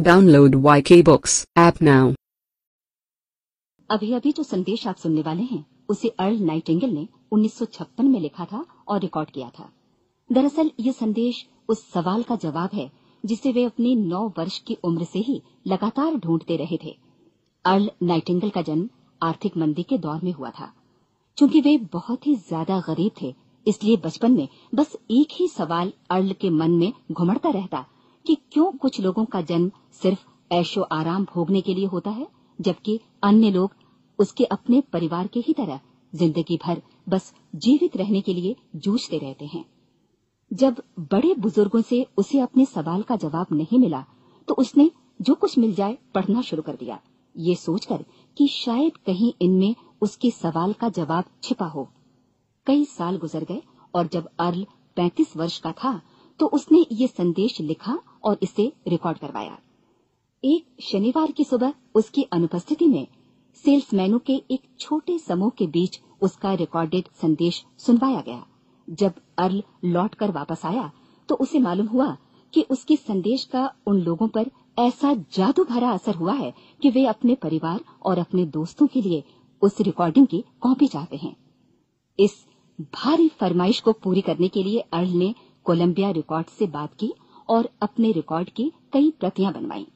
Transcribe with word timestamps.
Download 0.00 0.62
YK 0.62 1.04
books 1.04 1.46
app 1.58 1.76
now. 1.82 2.14
अभी 3.90 4.12
अभी 4.12 4.32
जो 4.32 4.42
संदेश 4.42 4.86
आप 4.86 4.96
सुनने 4.96 5.22
वाले 5.22 5.42
हैं, 5.42 5.66
उसे 5.88 6.08
अर्ल 6.08 6.38
नाइटिंगेल 6.38 6.90
ने 6.90 7.08
1956 7.32 8.04
में 8.04 8.20
लिखा 8.20 8.44
था 8.44 8.66
और 8.88 9.00
रिकॉर्ड 9.00 9.30
किया 9.30 9.50
था। 9.58 9.72
दरअसल, 10.32 10.70
ये 10.80 10.92
संदेश 10.92 11.46
उस 11.68 11.90
सवाल 11.90 12.22
का 12.22 12.36
जवाब 12.36 12.70
है, 12.74 12.92
जिसे 13.26 13.52
वे 13.52 13.64
अपनी 13.64 13.96
नौ 13.96 14.28
वर्ष 14.38 14.58
की 14.58 14.74
उम्र 14.74 15.04
से 15.04 15.18
ही 15.18 15.42
लगातार 15.66 16.14
ढूंढते 16.14 16.56
रहे 16.56 16.78
थे। 16.84 16.96
अर्ल 17.64 17.90
नाइटिंगेल 18.02 18.50
का 18.50 18.62
जन्म 18.62 18.88
आर्थिक 19.22 19.56
मंदी 19.56 19.82
के 19.82 19.98
दौर 19.98 20.20
में 20.24 20.32
हुआ 20.32 20.50
था। 20.50 20.72
चूँकि 21.36 21.60
वे 21.60 21.78
बहुत 21.78 22.26
ही 22.26 22.34
ज़्यादा 22.34 22.80
गरीब 22.80 23.10
थे, 23.22 23.34
इसलिए 23.66 23.96
बचपन 23.96 24.32
में 24.32 24.48
बस 24.74 24.96
एक 25.10 25.28
ही 25.32 25.48
सवाल 25.48 25.92
अर्ल 26.10 26.32
के 26.32 26.50
मन 26.50 26.70
में 26.70 26.92
घुमड़ता 27.12 27.48
रहता 27.48 27.86
कि 28.30 28.36
क्यों 28.52 28.70
कुछ 28.72 29.00
लोगों 29.00 29.24
का 29.24 29.40
जन्म 29.42 29.70
सिर्फ़ 29.92 30.20
ऐशो 30.50 30.82
आराम 30.92 31.24
भोगने 31.24 31.60
के 31.60 31.74
लिए 31.74 31.86
होता 31.86 32.10
है, 32.10 32.26
जबकि 32.58 32.98
अन्य 33.22 33.50
लोग 33.50 33.70
उसके 34.18 34.44
अपने 34.46 34.80
परिवार 34.92 35.26
के 35.26 35.40
ही 35.40 35.52
तरह 35.52 35.80
ज़िंदगी 36.12 36.56
भर 36.56 36.82
बस 37.08 37.32
जीवित 37.56 37.96
रहने 37.96 38.20
के 38.20 38.34
लिए 38.34 38.54
जूझते 38.76 39.18
रहते 39.18 39.46
हैं। 39.46 39.64
जब 40.50 40.82
बड़े 41.12 41.34
बुज़ुर्गों 41.38 41.80
से 41.80 42.06
उसे 42.18 42.40
अपने 42.40 42.64
सवाल 42.64 43.02
का 43.02 43.16
जवाब 43.16 43.46
नहीं 43.52 43.78
मिला 43.78 44.04
तो 44.48 44.54
उसने 44.54 44.90
जो 45.20 45.34
कुछ 45.34 45.58
मिल 45.58 45.74
जाए 45.74 45.98
पढ़ना 46.14 46.42
शुरू 46.42 46.62
कर 46.62 46.76
दिया। 46.76 47.00
ये 47.34 47.54
सोचकर 47.54 48.04
कि 48.36 48.46
शायद 48.48 48.96
कहीं 49.06 49.32
इनमें 49.42 49.74
उसके 50.02 50.30
सवाल 50.30 50.72
का 50.72 50.88
जवाब 50.90 51.24
छिपा 51.42 51.66
हो। 51.66 51.88
कई 52.66 52.84
साल 52.86 53.18
गुजर 53.18 53.44
गए 53.44 53.62
और 53.94 54.06
जब 54.06 54.28
अर्ल 54.38 54.66
35 54.96 55.36
वर्ष 55.36 55.58
का 55.58 55.72
था 55.74 56.00
तो 56.40 56.46
उसने 56.48 56.84
ये 56.92 57.06
संदेश 57.06 57.60
लिखा 57.60 57.98
और 58.24 58.38
इसे 58.42 58.72
रिकॉर्ड 58.88 59.18
करवाया। 59.18 59.58
एक 60.42 60.82
शनिवार 60.82 61.32
की 61.32 61.44
सुबह 61.44 61.72
उसकी 61.94 62.22
अनुपस्थिति 62.32 62.86
में 62.86 63.06
सेल्समैनों 63.64 64.18
के 64.18 64.42
एक 64.50 64.62
छोटे 64.80 65.18
समूह 65.18 65.50
के 65.50 65.66
बीच 65.68 66.00
उसका 66.22 66.52
रिकॉर्डेड 66.54 67.08
संदेश 67.22 67.64
सुनवाया 67.78 68.20
गया। 68.20 68.44
जब 68.88 69.12
अर्ल 69.38 69.62
लौट 69.84 70.14
कर 70.14 70.30
वापस 70.30 70.64
आया 70.64 70.90
तो 71.28 71.34
उसे 71.34 71.58
मालूम 71.58 71.86
हुआ 71.86 72.16
कि 72.52 72.64
उसके 72.70 72.96
संदेश 72.96 73.44
का 73.44 73.68
उन 73.86 74.00
लोगों 74.00 74.28
पर 74.28 74.50
ऐसा 74.78 75.12
जादू 75.32 75.64
भरा 75.64 75.90
असर 75.90 76.14
हुआ 76.14 76.32
है 76.32 76.52
कि 76.82 76.90
वे 76.90 77.04
अपने 77.06 77.34
परिवार 77.34 77.80
और 78.02 78.18
अपने 78.18 78.44
दोस्तों 78.48 78.86
के 78.86 79.02
लिए 79.02 79.22
उस 79.62 79.80
रिकॉर्डिंग 79.80 80.26
की 80.26 80.44
कॉपी 80.60 80.86
चाहते 80.86 81.16
हैं। 81.16 81.34
इस 82.18 82.44
भारी 82.94 83.28
फरमाइश 83.30 83.80
को 83.80 83.92
पूरी 83.94 84.20
करने 84.20 84.48
के 84.48 84.62
लिए 84.62 84.84
अर्ल 84.92 85.08
ने 85.08 85.34
कोलंबिया 85.64 86.10
रिकॉर्ड 86.10 86.46
से 86.46 86.66
बात 86.66 86.94
की 86.94 87.12
और 87.48 87.68
अपने 87.82 88.12
रिकॉर्ड 88.12 88.50
की 88.50 88.72
कई 88.92 89.10
प्रतियाँ 89.10 89.52
बनवाई। 89.52 89.86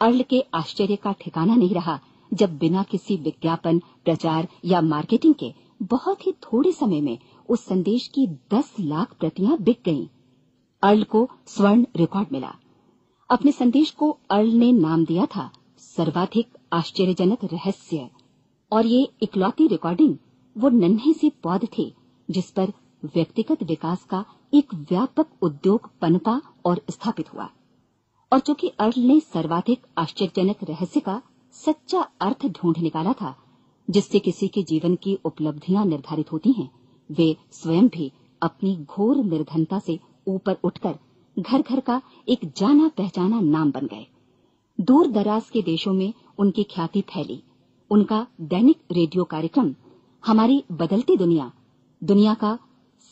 अर्ल 0.00 0.22
के 0.22 0.40
आश्चर्य 0.54 0.96
का 0.96 1.12
ठिकाना 1.12 1.54
नहीं 1.54 1.74
रहा 1.74 2.00
जब 2.34 2.58
बिना 2.58 2.82
किसी 2.82 3.16
विज्ञापन, 3.16 3.78
प्रचार 3.78 4.48
या 4.64 4.80
मार्केटिंग 4.80 5.34
के 5.34 5.52
बहुत 5.82 6.26
ही 6.26 6.32
थोड़े 6.32 6.72
समय 6.72 7.00
में 7.00 7.18
उस 7.48 7.64
संदेश 7.64 8.08
की 8.08 8.26
दस 8.26 8.74
लाख 8.80 9.16
प्रतियाँ 9.20 9.58
बिक 9.58 9.80
गईं। 9.84 10.06
अर्ल 10.82 11.02
को 11.02 11.28
स्वर्ण 11.46 11.86
रिकॉर्ड 11.96 12.28
मिला। 12.32 12.54
अपने 13.30 13.52
संदेश 13.52 13.90
को 13.90 14.18
अर्ल 14.30 14.48
ने 14.48 14.72
नाम 14.72 15.04
दिया 15.04 15.26
था, 15.26 15.50
सर्वाधिक 15.78 16.48
आश्चर्यजनक 16.72 17.44
रहस्य। 17.44 18.10
और 18.72 18.86
ये 18.86 19.08
इकलौती 19.22 19.66
रिकॉर्डिंग 19.66 20.16
वो 20.56 20.68
नन्हे 20.68 21.12
से 21.12 21.30
पौध 21.42 21.66
थे 21.78 21.92
जिस 22.30 22.50
पर 22.50 22.72
व्यक्तिगत 23.04 23.62
विकास 23.62 24.04
का 24.04 24.24
एक 24.52 24.74
व्यापक 24.74 25.26
उद्योग 25.42 25.90
पनपा 26.00 26.40
और 26.64 26.80
स्थापित 26.90 27.32
हुआ। 27.34 27.48
और 28.32 28.40
चूँकि 28.40 28.68
अर्ल 28.68 29.00
ने 29.00 29.20
सर्वाधिक 29.20 29.86
आश्चर्यजनक 29.98 30.56
रहस्य 30.64 31.00
का 31.00 31.22
सच्चा 31.52 32.00
अर्थ 32.20 32.46
ढूंढ 32.46 32.78
निकाला 32.78 33.12
था, 33.12 33.34
जिससे 33.90 34.18
किसी 34.18 34.48
के 34.48 34.62
जीवन 34.62 34.94
की 34.94 35.18
उपलब्धियाँ 35.24 35.84
निर्धारित 35.86 36.32
होती 36.32 36.52
हैं, 36.52 36.70
वे 37.10 37.36
स्वयं 37.50 37.88
भी 37.88 38.12
अपनी 38.42 38.76
घोर 38.76 39.16
निर्धनता 39.16 39.78
से 39.78 39.98
ऊपर 40.28 40.56
उठकर 40.64 40.98
घर 41.38 41.62
घर 41.62 41.80
का 41.80 42.00
एक 42.28 42.52
जाना 42.56 42.88
पहचाना 42.88 43.40
नाम 43.40 43.70
बन 43.70 43.86
गए। 43.86 44.06
दूर 44.80 45.06
दराज 45.06 45.50
के 45.50 45.62
देशों 45.62 45.92
में 45.92 46.12
उनकी 46.38 46.62
ख्याति 46.64 47.00
फैली। 47.00 47.42
उनका 47.90 48.26
दैनिक 48.40 48.80
रेडियो 48.92 49.24
कार्यक्रम, 49.24 49.74
हमारी 50.26 50.64
बदलती 50.72 51.16
दुनिया 51.16 51.52
दुनिया 52.02 52.34
का 52.34 52.58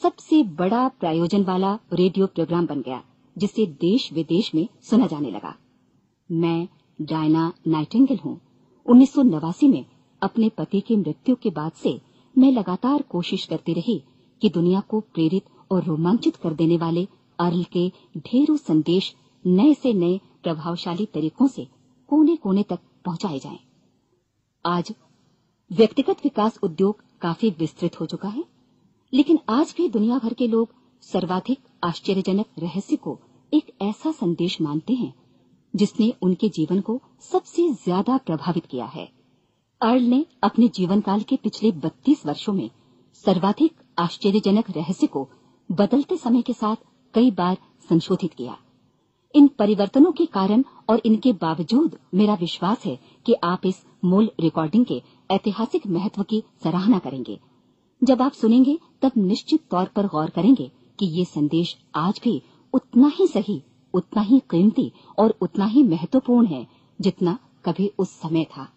सबसे 0.01 0.43
बड़ा 0.43 0.89
प्रायोजन 0.89 1.45
वाला 1.45 1.73
रेडियो 1.93 2.27
प्रोग्राम 2.27 2.67
बन 2.67 2.81
गया, 2.81 3.03
जिसे 3.37 3.67
देश 3.81 4.13
विदेश 4.13 4.55
में 4.55 4.69
सुना 4.83 5.07
जाने 5.07 5.31
लगा। 5.31 5.55
मैं 6.31 6.69
डायना 6.99 7.53
नाइटिंगेल 7.67 8.19
हूँ। 8.19 8.41
उन्नीस 8.87 9.13
सौ 9.13 9.23
नवासी 9.23 9.69
में 9.69 9.85
अपने 10.23 10.49
पति 10.49 10.81
की 10.81 10.97
मृत्यु 10.97 11.37
के 11.37 11.51
बाद 11.51 11.73
से 11.73 12.01
मैं 12.37 12.51
लगातार 12.53 13.03
कोशिश 13.03 13.47
करती 13.47 13.75
रही 13.75 14.03
कि 14.43 14.49
दुनिया 14.49 14.81
को 14.81 15.01
प्रेरित 15.15 15.45
और 15.71 15.85
रोमांचित 15.85 16.37
कर 16.37 16.55
देने 16.55 16.77
वाले 16.77 17.07
अर्ल 17.39 17.63
के 17.73 17.89
ढेरों 18.19 18.57
संदेश 18.57 19.15
नए 19.45 19.75
से 19.75 19.93
नए 19.93 20.19
प्रभावशाली 20.43 21.07
तरीकों 21.07 21.47
से 21.47 21.67
कोने 22.09 22.37
कोने 22.37 22.63
तक 22.63 22.79
पहुँचाए 23.05 23.39
जाएँ। 23.39 23.59
आज 24.65 24.95
व्यक्तिगत 25.71 26.25
विकास 26.25 26.59
उद्योग 26.63 27.03
काफ़ी 27.21 27.51
विस्तृत 27.51 28.01
हो 28.01 28.07
चुका 28.07 28.29
है। 28.29 28.45
लेकिन 29.17 29.39
आज 29.49 29.75
भी 29.77 29.89
दुनिया 29.89 30.19
भर 30.19 30.33
के 30.33 30.47
लोग 30.47 30.69
सर्वाधिक 31.03 31.59
आश्चर्यजनक 31.85 32.47
रहस्य 32.59 32.97
को 32.97 33.19
एक 33.53 33.73
ऐसा 33.83 34.11
संदेश 34.11 34.61
मानते 34.61 34.95
हैं, 34.95 35.15
जिसने 35.75 36.13
उनके 36.23 36.49
जीवन 36.49 36.81
को 36.81 37.01
सबसे 37.21 37.69
ज़्यादा 37.69 38.17
प्रभावित 38.17 38.67
किया 38.67 38.85
है। 38.85 39.09
अर्ल 39.81 40.03
ने 40.03 40.27
अपने 40.43 40.69
जीवन 40.69 41.01
काल 41.01 41.23
के 41.23 41.37
पिछले 41.37 41.71
32 41.73 42.27
वर्षों 42.27 42.53
में 42.53 42.71
सर्वाधिक 43.15 43.73
आश्चर्यजनक 43.99 44.71
रहस्य 44.71 45.07
को 45.07 45.29
बदलते 45.71 46.17
समय 46.17 46.43
के 46.43 46.53
साथ 46.53 46.77
कई 47.15 47.31
बार 47.31 47.57
संशोधित 47.89 48.35
किया। 48.35 48.59
इन 49.35 49.49
परिवर्तनों 49.49 50.13
के 50.13 50.27
कारण 50.27 50.65
और 50.91 51.03
इनके 51.05 51.33
बावजूद 51.33 51.99
मेरा 52.15 52.35
विश्वास 52.35 52.85
है 52.87 52.99
कि 53.27 53.35
आप 53.45 53.67
इस 53.67 53.85
मूल 54.05 54.31
रिकॉर्डिंग 54.41 54.85
के 54.85 55.03
ऐतिहासिक 55.31 55.87
महत्व 55.87 56.23
की 56.23 56.43
सराहना 56.63 56.99
करेंगे। 56.99 57.41
जब 58.03 58.23
आप 58.23 58.33
सुनेंगे 58.33 58.79
तब 59.03 59.13
निश्चित 59.17 59.61
तौर 59.71 59.87
पर 59.87 60.07
गौर 60.07 60.31
करेंगे 60.31 60.71
कि 60.99 61.07
ये 61.07 61.25
संदेश 61.25 61.77
आज 61.95 62.21
भी 62.25 62.43
उतना 62.75 63.09
ही 63.09 63.27
सही, 63.27 63.63
उतना 63.95 64.23
ही 64.23 64.39
कीमती 64.51 64.93
और 65.19 65.35
उतना 65.41 65.67
ही 65.67 65.83
महत्वपूर्ण 65.83 66.47
है 66.47 66.67
जितना 67.01 67.39
कभी 67.65 67.91
उस 67.99 68.11
समय 68.11 68.45
था। 68.45 68.69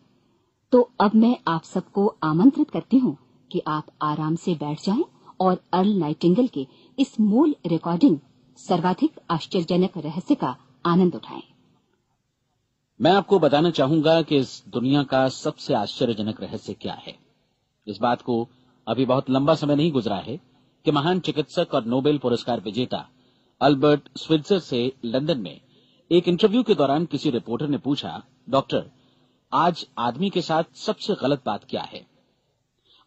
तो 0.71 0.89
अब 1.01 1.15
मैं 1.15 1.37
आप 1.47 1.63
सबको 1.63 2.15
आमंत्रित 2.23 2.69
करती 2.69 2.97
हूँ 2.97 3.17
कि 3.51 3.61
आप 3.67 3.85
आराम 4.01 4.35
से 4.35 4.55
बैठ 4.55 4.83
जाएँ 4.83 5.03
और 5.39 5.61
अर्ल 5.73 5.93
नाइटिंगल 5.93 6.47
के 6.47 6.67
इस 6.99 7.19
मूल 7.19 7.55
रिकॉर्डिंग 7.65 8.17
सर्वाधिक 8.57 9.19
आश्चर्यजनक 9.29 9.97
रहस्य 9.97 10.35
का 10.35 10.55
आनंद 10.85 11.15
उठाएँ। 11.15 11.43
मैं 13.01 13.11
आपको 13.11 13.39
बताना 13.39 13.69
चाहूँगा 13.69 14.21
कि 14.21 14.37
इस 14.37 14.63
दुनिया 14.67 15.03
का 15.03 15.27
सबसे 15.29 15.73
आश्चर्यजनक 15.73 16.41
रहस्य 16.41 16.73
क्या 16.73 16.93
है। 16.93 17.15
इस 17.87 17.97
बात 17.97 18.21
को 18.21 18.47
अभी 18.89 19.05
बहुत 19.05 19.29
लंबा 19.29 19.53
समय 19.55 19.75
नहीं 19.75 19.91
गुजरा 19.91 20.15
है, 20.17 20.35
कि 20.85 20.91
महान 20.91 21.19
चिकित्सक 21.19 21.73
और 21.73 21.85
नोबेल 21.85 22.17
पुरस्कार 22.17 22.59
विजेता 22.59 23.05
अल्बर्ट 23.61 24.09
स्विट्जर 24.17 24.59
से 24.59 24.81
लंदन 25.05 25.39
में 25.39 25.59
एक 26.11 26.27
इंटरव्यू 26.27 26.63
के 26.63 26.75
दौरान 26.75 27.05
किसी 27.05 27.29
रिपोर्टर 27.29 27.67
ने 27.67 27.77
पूछा, 27.77 28.21
डॉक्टर, 28.49 28.89
आज 29.51 29.85
आदमी 29.97 30.29
के 30.29 30.41
साथ 30.41 30.75
सबसे 30.77 31.15
गलत 31.21 31.41
बात 31.45 31.63
क्या 31.63 31.81
है? 31.83 32.05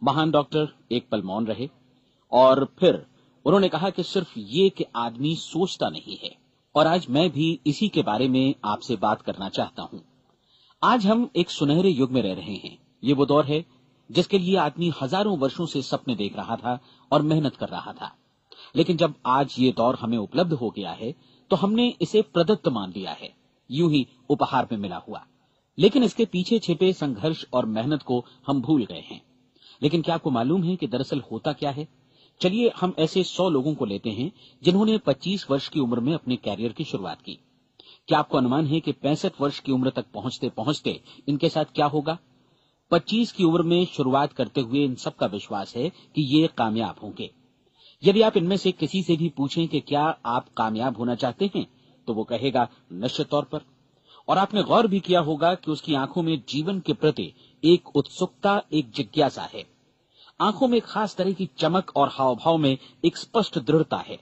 महान 0.03 0.31
डॉक्टर, 0.31 0.69
एक 0.93 1.09
पल 1.11 1.23
मौन 1.23 1.47
रहे, 1.47 1.69
और 2.33 2.65
फिर 2.81 3.05
उन्होंने 3.47 3.69
कहा 3.69 3.91
कि 3.91 4.03
सिर्फ़ 4.05 4.39
ये 4.39 4.69
कि 4.69 4.85
आदमी 4.97 5.35
सोचता 5.37 5.89
नहीं 5.89 6.17
है, 6.23 6.35
और 6.75 6.87
आज 6.87 7.07
मैं 7.11 7.29
भी 7.31 7.59
इसी 7.67 7.89
के 7.89 8.03
बारे 8.03 8.29
में 8.29 8.55
आपसे 8.65 8.97
बात 8.99 9.23
करना 9.23 9.49
चाहता 9.51 9.83
हूँ। 9.83 10.03
आज 10.83 11.07
हम 11.07 11.29
एक 11.37 11.51
सुनहरे 11.51 11.91
युग 11.91 12.13
में 12.13 12.23
रह 12.23 12.35
रहे 12.35 12.55
हैं, 12.55 12.79
ये 13.05 13.13
वो 13.13 13.27
दौर 13.27 13.45
है 13.45 13.65
जिसके 14.11 14.39
लिए 14.39 14.57
आदमी 14.57 14.93
हज़ारों 15.03 15.37
वर्षों 15.39 15.67
से 15.67 15.83
सपने 15.83 16.15
देख 16.15 16.37
रहा 16.37 16.57
था 16.57 16.79
और 17.11 17.23
मेहनत 17.23 17.57
कर 17.57 17.69
रहा 17.69 17.93
था। 17.93 18.15
लेकिन 18.77 18.97
जब 18.97 19.15
आज 19.27 19.55
ये 19.59 19.73
दौर 19.73 19.97
हमें 19.97 20.17
उपलब्ध 20.19 20.53
हो 20.53 20.71
गया 20.71 20.91
है 20.93 21.15
तो 21.51 21.57
हमने 21.57 21.89
इसे 22.03 22.23
प्रदत्त 22.25 22.69
मान 22.69 22.93
लिया 22.93 23.13
है। 23.13 23.33
यूँ 23.71 23.91
ही 23.91 24.07
उपहार 24.31 24.69
में 24.73 24.79
मिला 24.79 24.97
हुआ। 25.09 25.25
लेकिन 25.79 26.03
इसके 26.03 26.25
पीछे 26.25 26.59
छिपे 26.59 26.93
संघर्ष 26.93 27.45
और 27.53 27.67
मेहनत 27.67 28.03
को 28.03 28.25
हम 28.47 28.61
भूल 28.63 28.85
गए 28.85 29.03
हैं। 29.07 29.21
लेकिन 29.83 30.03
क्या 30.03 30.15
आपको 30.15 30.31
मालूम 30.31 30.65
है 30.65 30.77
कि 30.77 30.87
दरअसल 30.87 31.23
होता 31.31 31.53
क्या 31.53 31.71
है? 31.71 31.87
चलिए 32.41 32.73
हम 32.81 32.95
ऐसे 32.99 33.23
सौ 33.23 33.49
लोगों 33.49 33.75
को 33.75 33.85
लेते 33.85 34.11
हैं, 34.11 34.31
जिन्होंने 34.63 34.99
25 34.99 35.47
वर्ष 35.51 35.69
की 35.69 35.81
उम्र 35.81 36.01
में 36.01 36.13
अपने 36.15 36.37
कैरियर 36.37 36.73
की 36.73 36.85
शुरुआत 36.85 37.23
की। 37.23 37.39
क्या 38.09 38.19
आपको 38.19 38.39
अनुमान 38.39 38.67
है 38.67 38.81
कि 38.81 38.93
पैंसठ 38.93 39.41
वर्ष 39.41 39.59
की 39.61 39.73
उम्र 39.73 39.91
तक 39.91 40.07
पहुँचते 40.15 40.49
पहुँचते 40.49 41.01
इनके 41.29 41.49
साथ 41.49 41.65
क्या 41.75 41.87
होगा? 41.87 42.19
25 42.93 43.31
की 43.33 43.45
उम्र 43.45 43.63
में 43.63 43.85
शुरुआत 43.87 44.33
करते 44.33 44.61
हुए 44.61 44.85
इन 44.85 44.95
सबका 44.95 45.27
विश्वास 45.27 45.77
है 45.77 45.89
कि 45.89 46.23
ये 46.23 46.49
कामयाब 46.59 46.97
होंगे। 47.03 47.31
यदि 48.03 48.23
आप 48.23 48.37
इनमें 48.37 48.57
से 48.57 48.73
किसी 48.73 49.03
से 49.03 49.17
भी 49.17 49.29
पूछें 49.29 49.67
कि 49.69 49.81
क्या 49.81 50.03
आप 50.27 50.49
कामयाब 50.57 50.97
होना 50.97 51.15
चाहते 51.15 51.51
हैं 51.57 51.67
तो 52.09 52.15
वो 52.15 52.25
कहेगा, 52.25 52.69
निश्चित 52.93 53.29
तौर 53.29 53.45
पर। 53.45 53.61
और 54.29 54.39
आपने 54.39 54.63
गौर 54.63 54.87
भी 54.87 55.01
किया 55.01 55.21
होगा 55.21 55.55
कि 55.55 55.71
उसकी 55.71 55.95
आँखों 55.95 56.23
में 56.23 56.43
जीवन 56.49 56.81
के 56.81 56.93
प्रति 56.93 57.33
एक 57.65 57.97
उत्सुकता, 57.97 58.63
एक 58.73 58.91
जिज्ञासा 58.91 59.43
है। 59.43 59.65
आँखों 60.41 60.69
में 60.69 60.81
खास 60.81 61.17
तरह 61.17 61.33
की 61.33 61.49
चमक 61.59 61.93
और 61.97 62.09
हाव 62.09 62.35
भाव 62.37 62.57
में 62.57 62.77
एक 63.05 63.17
स्पष्ट 63.17 63.59
दृढ़ता 63.59 63.97
है, 63.97 64.19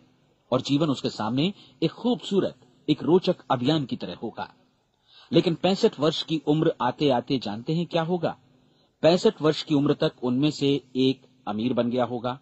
और 0.53 0.61
जीवन 0.61 0.89
उसके 0.89 1.11
सामने 1.11 1.53
एक 1.83 1.91
खूबसूरत, 1.91 2.55
एक 2.89 3.03
रोचक 3.03 3.37
अभियान 3.51 3.85
की 3.85 3.97
तरह 3.97 4.15
होगा। 4.23 4.53
लेकिन 5.33 5.55
पैंसठ 5.55 6.01
वर्ष 6.01 6.23
की 6.23 6.41
उम्र 6.47 6.73
आते 6.81 7.11
आते 7.11 7.39
जानते 7.39 7.75
हैं 7.75 7.87
क्या 7.87 8.03
होगा? 8.03 8.37
पैंसठ 9.03 9.43
वर्ष 9.43 9.63
की 9.63 9.75
उम्र 9.75 9.95
तक 9.95 10.13
उनमें 10.23 10.51
से 10.51 10.83
एक 10.97 11.23
अमीर 11.49 11.73
बन 11.73 11.91
गया 11.91 12.05
होगा। 12.05 12.41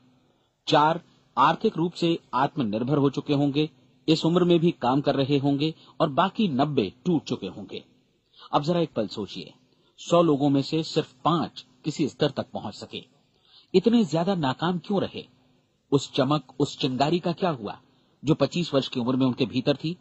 चार, 0.67 1.01
आर्थिक 1.39 1.77
रूप 1.77 1.93
से 1.93 2.19
आत्मनिर्भर 2.35 2.97
हो 2.99 3.11
चुके 3.11 3.35
होंगे, 3.35 3.71
इस 4.09 4.25
उम्र 4.25 4.45
में 4.45 4.59
भी 4.59 4.71
काम 4.71 5.01
कर 5.01 5.15
रहे 5.15 5.39
होंगे 5.39 5.75
और 6.01 6.09
बाकी 6.09 6.49
नब्बे 6.49 6.93
टूट 7.07 7.25
चुके 7.25 7.47
होंगे। 7.47 7.85
अब 8.53 8.63
जरा 8.63 8.81
एक 8.81 8.93
पल 8.93 9.07
सोचिए, 9.07 9.55
सौ 9.99 10.23
लोगों 10.23 10.51
में 10.51 10.63
से 10.63 10.83
सिर्फ़ 10.83 11.15
पाँच 11.25 11.67
किसी 11.85 12.09
स्तर 12.09 12.31
तक 12.31 12.47
पहुँच 12.53 12.75
सके। 12.75 13.05
इतने 13.75 14.05
ज़्यादा 14.05 14.35
नाकाम 14.35 14.79
क्यों 14.79 15.03
रहे? 15.03 15.27
उस 15.93 16.13
चमक, 16.13 16.55
उस 16.61 16.79
चिंगारी 16.79 17.19
का 17.19 17.33
क्या 17.33 17.51
हुआ? 17.51 17.81
जो 18.25 18.35
25 18.35 18.75
वर्ष 18.75 18.89
की 18.89 19.01
उम्र 19.01 19.17
में 19.17 19.27
उनके 19.27 19.47
भीतर 19.47 19.77
थी, 19.77 19.97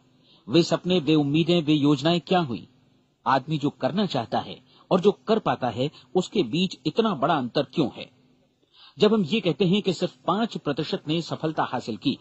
वे 0.48 0.62
सपने, 0.62 0.98
वे 0.98 1.14
उम्मीदें, 1.14 1.62
वे 1.62 1.74
योजनाएँ 1.74 2.20
क्या 2.20 2.40
हुई? 2.40 2.68
आदमी 3.26 3.58
जो 3.58 3.70
करना 3.70 4.06
चाहता 4.06 4.38
है 4.38 4.67
और 4.90 5.00
जो 5.00 5.12
कर 5.26 5.38
पाता 5.38 5.68
है, 5.68 5.90
उसके 6.14 6.42
बीच 6.42 6.78
इतना 6.86 7.14
बड़ा 7.14 7.34
अंतर 7.34 7.62
क्यों 7.64 7.90
है? 7.96 8.10
जब 8.98 9.14
हम 9.14 9.24
ये 9.24 9.40
कहते 9.40 9.64
हैं 9.64 9.82
कि 9.82 9.92
सिर्फ़ 9.92 10.16
पाँच 10.26 10.56
प्रतिशत 10.56 11.02
ने 11.08 11.20
सफलता 11.22 11.64
हासिल 11.64 11.96
की 11.96 12.18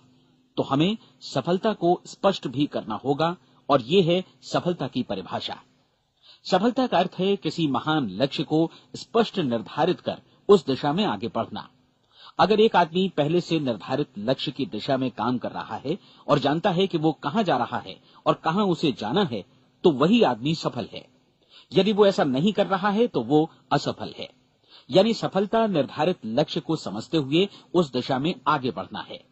तो 0.57 0.63
हमें 0.63 0.97
सफलता 1.23 1.73
को 1.73 1.99
स्पष्ट 2.05 2.47
भी 2.47 2.65
करना 2.65 2.95
होगा, 2.95 3.35
और 3.69 3.81
ये 3.81 4.01
है 4.01 4.23
सफलता 4.43 4.87
की 4.87 5.03
परिभाषा। 5.03 5.57
सफलता 6.45 6.85
का 6.87 6.97
अर्थ 6.97 7.15
है 7.19 7.35
किसी 7.35 7.67
महान 7.67 8.09
लक्ष्य 8.11 8.43
को 8.43 8.69
स्पष्ट 8.95 9.39
निर्धारित 9.39 9.99
कर, 9.99 10.21
उस 10.49 10.65
दिशा 10.65 10.93
में 10.93 11.03
आगे 11.05 11.27
बढ़ना। 11.27 11.67
अगर 12.39 12.59
एक 12.59 12.75
आदमी 12.75 13.07
पहले 13.09 13.41
से 13.41 13.59
निर्धारित 13.59 14.07
लक्ष्य 14.17 14.51
की 14.51 14.65
दिशा 14.65 14.97
में 14.97 15.09
काम 15.11 15.37
कर 15.37 15.51
रहा 15.51 15.75
है, 15.75 15.97
और 16.27 16.39
जानता 16.39 16.69
है 16.69 16.87
कि 16.87 16.97
वो 16.97 17.11
कहाँ 17.13 17.43
जा 17.43 17.57
रहा 17.57 17.77
है, 17.77 17.99
और 18.25 18.33
कहाँ 18.33 18.65
उसे 18.65 18.91
जाना 18.91 19.23
है 19.23 19.43
तो 19.83 19.91
वही 19.91 20.21
आदमी 20.23 20.55
सफल 20.55 20.87
है। 20.93 21.05
यदि 21.71 21.93
वो 21.93 22.05
ऐसा 22.05 22.23
नहीं 22.23 22.53
कर 22.53 22.67
रहा 22.67 22.89
है 22.89 23.07
तो 23.07 23.23
वो 23.23 23.49
असफल 23.71 24.13
है। 24.17 24.29
यानी 24.89 25.13
सफलता 25.13 25.65
निर्धारित 25.67 26.25
लक्ष्य 26.25 26.59
को 26.59 26.75
समझते 26.75 27.17
हुए 27.17 27.47
उस 27.73 27.91
दिशा 27.91 28.19
में 28.19 28.33
आगे 28.47 28.71
बढ़ना 28.71 28.99
है। 29.01 29.23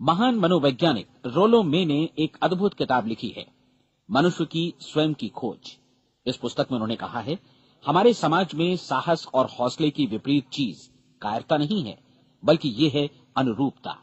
महान 0.00 0.34
मनोवैज्ञानिक 0.34 1.08
रोलो 1.26 1.62
मे 1.62 1.84
ने 1.84 2.08
एक 2.18 2.36
अद्भुत 2.42 2.74
किताब 2.74 3.06
लिखी 3.06 3.28
है, 3.28 3.46
मनुष्य 4.08 4.44
की 4.44 4.72
स्वयं 4.80 5.14
की 5.14 5.28
खोज। 5.28 5.76
इस 6.26 6.36
पुस्तक 6.36 6.66
में 6.70 6.76
उन्होंने 6.76 6.96
कहा 6.96 7.20
है, 7.20 7.38
हमारे 7.84 8.12
समाज 8.14 8.54
में 8.54 8.76
साहस 8.76 9.26
और 9.34 9.48
हौसले 9.50 9.90
की 9.90 10.06
विपरीत 10.06 10.48
चीज़ 10.48 10.88
कायरता 11.22 11.56
नहीं 11.56 11.82
है, 11.84 11.98
बल्कि 12.42 12.68
ये 12.68 12.88
है 12.94 13.08
अनुरूपता। 13.36 13.96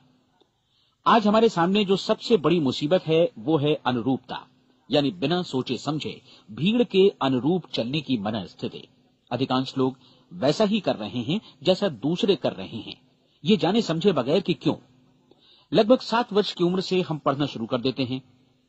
आज 1.05 1.27
हमारे 1.27 1.49
सामने 1.49 1.83
जो 1.85 1.95
सबसे 1.95 2.37
बड़ी 2.37 2.59
मुसीबत 2.59 3.07
है, 3.07 3.31
वो 3.39 3.57
है 3.57 3.73
अनुरूपता। 3.85 4.45
यानी 4.91 5.11
बिना 5.11 5.41
सोचे 5.43 5.77
समझे 5.77 6.21
भीड़ 6.51 6.83
के 6.83 7.13
अनुरूप 7.21 7.63
चलने 7.73 8.01
की 8.01 8.17
मन 8.17 8.45
स्थिति 8.45 8.87
अधिकांश 9.31 9.77
लोग 9.77 9.97
वैसा 10.33 10.63
ही 10.63 10.79
कर 10.79 10.95
रहे 10.95 11.19
हैं 11.19 11.41
जैसा 11.63 11.87
दूसरे 11.87 12.35
कर 12.35 12.53
रहे 12.53 12.77
हैं। 12.77 13.01
ये 13.45 13.57
जाने 13.57 13.81
समझे 13.81 14.11
बगैर 14.11 14.41
कि 14.41 14.53
क्यों? 14.53 14.75
लगभग 15.73 15.99
सात 15.99 16.33
वर्ष 16.33 16.53
की 16.53 16.63
उम्र 16.63 16.81
से 16.81 17.01
हम 17.01 17.17
पढ़ना 17.17 17.45
शुरू 17.45 17.65
कर 17.65 17.81
देते 17.81 18.03
हैं। 18.03 18.21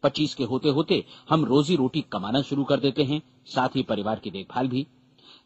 पच्चीस 0.03 0.35
के 0.35 0.45
होते 0.45 0.69
होते 0.69 1.05
हम 1.31 1.45
रोजी 1.45 1.77
रोटी 1.77 2.01
कमाना 2.01 2.43
शुरू 2.43 2.65
कर 2.65 2.81
देते 2.81 3.05
हैं, 3.05 3.23
साथ 3.47 3.69
ही 3.69 3.83
परिवार 3.83 4.19
की 4.19 4.31
देखभाल 4.31 4.69
भी। 4.69 4.87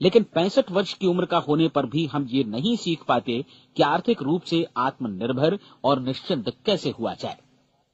लेकिन 0.03 0.23
पैंसठ 0.23 0.71
वर्ष 0.71 0.95
की 0.95 1.07
उम्र 1.07 1.27
का 1.27 1.39
होने 1.39 1.69
पर 1.69 1.87
भी 1.87 2.07
हम 2.07 2.29
ये 2.31 2.45
नहीं 2.45 2.77
सीख 2.77 3.03
पाते 3.03 3.45
कि 3.77 3.83
आर्थिक 3.83 4.23
रूप 4.23 4.43
से 4.43 4.67
आत्मनिर्भर 4.77 5.59
और 5.85 6.01
निश्चिंत 6.01 6.57
कैसे 6.67 6.91
हुआ 6.91 7.15
जाए। 7.15 7.37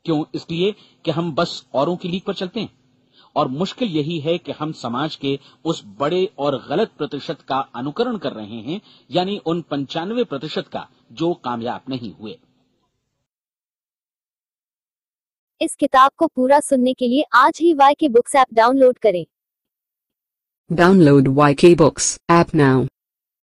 क्यों? 0.06 0.24
इसलिए 0.34 0.74
कि 1.04 1.10
हम 1.10 1.34
बस 1.34 1.66
औरों 1.74 1.96
की 1.96 2.08
लीक 2.08 2.24
पर 2.24 2.34
चलते 2.34 2.60
हैं। 2.60 2.86
और 3.36 3.48
मुश्किल 3.48 3.88
यही 3.88 4.18
है 4.20 4.38
कि 4.38 4.52
हम 4.52 4.72
समाज 4.72 5.16
के 5.16 5.38
उस 5.64 5.82
बड़े 5.86 6.24
और 6.38 6.66
गलत 6.68 6.92
प्रतिशत 6.98 7.40
का 7.48 7.58
अनुकरण 7.74 8.16
कर 8.18 8.32
रहे 8.32 8.60
हैं 8.60 8.80
यानी 9.10 9.38
उन 9.46 9.62
पंचानवे 9.62 10.24
प्रतिशत 10.24 10.68
का 10.72 10.88
जो 11.12 11.34
कामयाब 11.34 11.80
नहीं 11.88 12.14
हुए। 12.14 12.38
इस 15.60 15.76
किताब 15.76 16.10
को 16.16 16.26
पूरा 16.26 16.60
सुनने 16.60 16.94
के 16.94 17.08
लिए 17.08 17.22
आज 17.34 17.58
ही 17.60 17.74
Y 17.74 17.94
K 17.94 18.08
books 18.08 18.34
app 18.34 18.46
download 18.54 18.98
करें। 18.98 19.26
Download 20.72 21.28
Y 21.28 21.54
K 21.54 21.74
books 21.74 22.18
app 22.30 22.50
now. 22.54 22.95